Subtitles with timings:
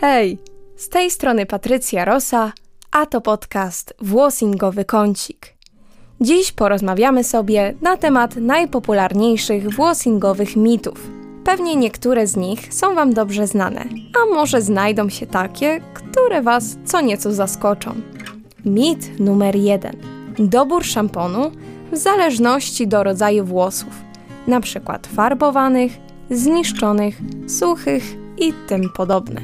[0.00, 0.38] Hej,
[0.76, 2.52] z tej strony Patrycja Rosa,
[2.90, 5.54] a to podcast Włosingowy Kącik.
[6.20, 11.10] Dziś porozmawiamy sobie na temat najpopularniejszych włosingowych mitów.
[11.44, 13.84] Pewnie niektóre z nich są Wam dobrze znane,
[14.22, 17.94] a może znajdą się takie, które Was co nieco zaskoczą.
[18.64, 19.96] Mit numer jeden.
[20.38, 21.50] Dobór szamponu
[21.92, 24.02] w zależności do rodzaju włosów,
[24.60, 25.92] przykład farbowanych,
[26.30, 29.40] zniszczonych, suchych i tym podobne.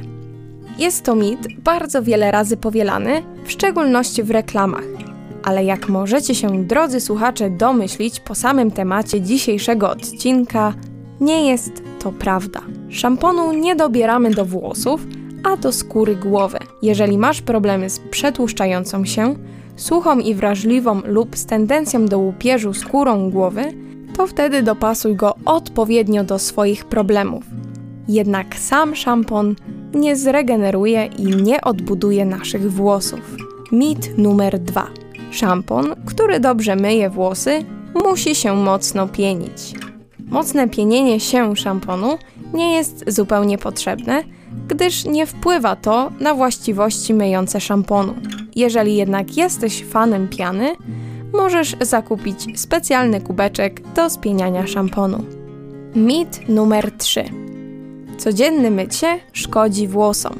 [0.78, 4.84] Jest to mit bardzo wiele razy powielany, w szczególności w reklamach.
[5.44, 10.74] Ale jak możecie się, drodzy słuchacze, domyślić po samym temacie dzisiejszego odcinka,
[11.20, 12.60] nie jest to prawda.
[12.90, 15.06] Szamponu nie dobieramy do włosów,
[15.46, 16.58] a do skóry głowy.
[16.82, 19.34] Jeżeli masz problemy z przetłuszczającą się,
[19.76, 23.62] suchą i wrażliwą lub z tendencją do łupieżu skórą głowy,
[24.16, 27.44] to wtedy dopasuj go odpowiednio do swoich problemów.
[28.08, 29.54] Jednak sam szampon
[29.94, 33.36] nie zregeneruje i nie odbuduje naszych włosów.
[33.72, 34.86] Mit numer dwa.
[35.30, 37.64] Szampon, który dobrze myje włosy,
[38.04, 39.74] musi się mocno pienić.
[40.18, 42.18] Mocne pienienie się szamponu
[42.54, 44.22] nie jest zupełnie potrzebne,
[44.68, 48.14] gdyż nie wpływa to na właściwości myjące szamponu.
[48.56, 50.76] Jeżeli jednak jesteś fanem piany,
[51.32, 55.24] możesz zakupić specjalny kubeczek do spieniania szamponu.
[55.94, 57.24] Mit numer 3.
[58.18, 60.38] Codzienne mycie szkodzi włosom.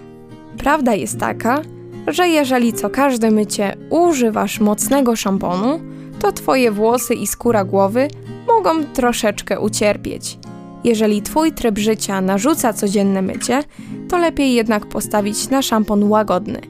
[0.59, 1.63] Prawda jest taka,
[2.07, 5.81] że jeżeli co każde mycie używasz mocnego szamponu,
[6.19, 8.09] to twoje włosy i skóra głowy
[8.47, 10.39] mogą troszeczkę ucierpieć.
[10.87, 13.63] Jeżeli twój tryb życia narzuca codzienne mycie,
[14.09, 16.61] to lepiej jednak postawić na szampon łagodny,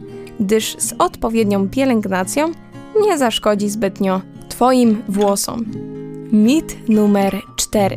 [0.41, 2.53] gdyż z odpowiednią pielęgnacją
[3.03, 5.65] nie zaszkodzi zbytnio twoim włosom.
[6.33, 7.97] Mit numer 4.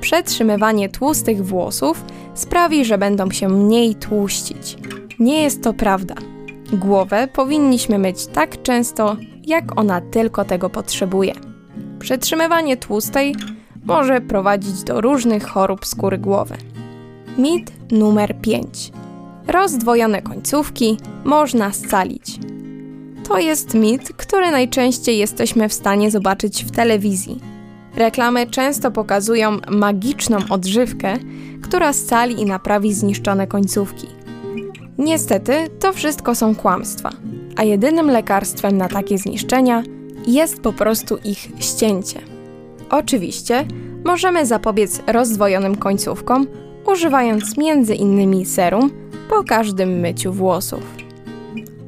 [0.00, 4.76] Przetrzymywanie tłustych włosów sprawi, że będą się mniej tłuścić.
[5.18, 6.14] Nie jest to prawda.
[6.72, 9.16] Głowę powinniśmy myć tak często,
[9.46, 11.32] jak ona tylko tego potrzebuje.
[11.98, 13.34] Przetrzymywanie tłustej
[13.86, 16.56] może prowadzić do różnych chorób skóry głowy.
[17.38, 18.92] Mit numer 5.
[19.46, 22.38] Rozdwojone końcówki można scalić.
[23.28, 27.40] To jest mit, który najczęściej jesteśmy w stanie zobaczyć w telewizji.
[27.96, 31.16] Reklamy często pokazują magiczną odżywkę,
[31.62, 34.06] która scali i naprawi zniszczone końcówki.
[34.98, 37.10] Niestety, to wszystko są kłamstwa,
[37.56, 39.82] a jedynym lekarstwem na takie zniszczenia
[40.26, 42.35] jest po prostu ich ścięcie.
[42.90, 43.64] Oczywiście
[44.04, 46.46] możemy zapobiec rozdwojonym końcówkom,
[46.92, 48.46] używając m.in.
[48.46, 48.90] serum
[49.28, 50.80] po każdym myciu włosów.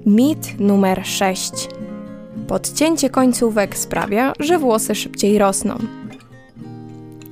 [0.06, 1.52] Mit numer 6.
[2.48, 5.78] Podcięcie końcówek sprawia, że włosy szybciej rosną.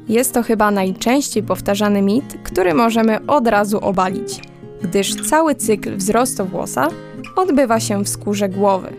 [0.08, 4.40] Jest to chyba najczęściej powtarzany mit, który możemy od razu obalić,
[4.90, 6.88] gdyż cały cykl wzrostu włosa
[7.36, 8.92] odbywa się w skórze głowy.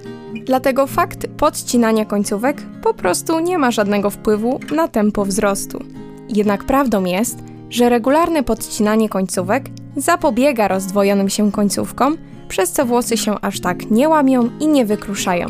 [0.46, 5.84] Dlatego fakt podcinania końcówek po prostu nie ma żadnego wpływu na tempo wzrostu.
[6.30, 7.38] Jednak prawdą jest,
[7.70, 9.66] że regularne podcinanie końcówek
[9.98, 12.18] zapobiega rozdwojonym się końcówkom,
[12.48, 15.48] przez co włosy się aż tak nie łamią i nie wykruszają.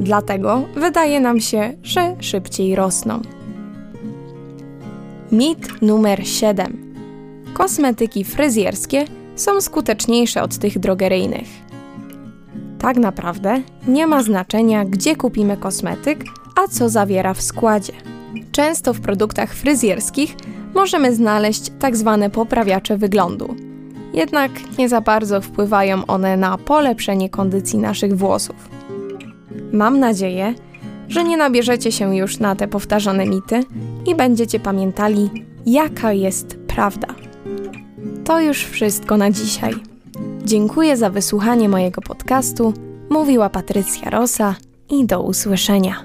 [0.00, 3.22] Dlatego wydaje nam się, że szybciej rosną.
[5.32, 6.94] Mit numer 7.
[7.54, 9.04] Kosmetyki fryzjerskie
[9.40, 11.48] są skuteczniejsze od tych drogeryjnych.
[12.78, 16.24] Tak naprawdę nie ma znaczenia, gdzie kupimy kosmetyk,
[16.56, 17.92] a co zawiera w składzie.
[18.52, 20.36] Często w produktach fryzjerskich
[20.74, 23.54] możemy znaleźć tak zwane poprawiacze wyglądu.
[24.14, 28.68] Jednak nie za bardzo wpływają one na polepszenie kondycji naszych włosów.
[29.72, 30.54] Mam nadzieję,
[31.08, 33.60] że nie nabierzecie się już na te powtarzane mity
[34.06, 35.30] i będziecie pamiętali,
[35.66, 37.27] jaka jest prawda.
[38.28, 39.74] To już wszystko na dzisiaj.
[40.44, 42.72] Dziękuję za wysłuchanie mojego podcastu.
[43.10, 44.54] Mówiła Patrycja Rosa
[44.90, 46.04] i do usłyszenia.